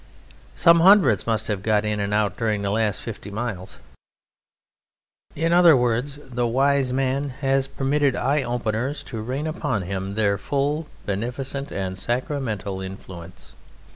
[0.55, 3.77] Some hundreds must have got in and out during the last fifty miles!"
[5.35, 10.39] In other words, the wise man has permitted eye openers to rain upon him their
[10.39, 13.53] full, beneficent, and sacramental influence.